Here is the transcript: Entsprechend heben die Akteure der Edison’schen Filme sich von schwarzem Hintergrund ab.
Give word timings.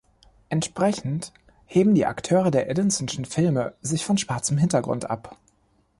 Entsprechend 0.49 1.31
heben 1.67 1.93
die 1.93 2.07
Akteure 2.07 2.49
der 2.49 2.67
Edison’schen 2.71 3.23
Filme 3.25 3.75
sich 3.83 4.03
von 4.03 4.17
schwarzem 4.17 4.57
Hintergrund 4.57 5.07
ab. 5.11 5.37